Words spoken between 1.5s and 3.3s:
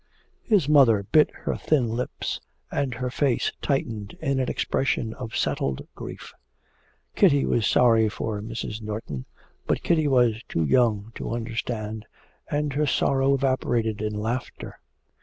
thin lips, and her